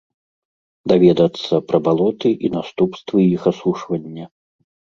Даведацца 0.91 1.53
пра 1.67 1.77
балоты 1.89 2.29
і 2.47 2.53
наступствы 2.57 3.17
іх 3.35 3.41
асушвання. 3.55 4.25